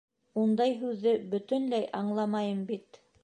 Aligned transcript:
Ундай 0.43 0.71
һүҙҙе 0.79 1.13
бөтөнләй 1.35 1.85
аңламайым 2.01 2.65
бит. 2.73 3.01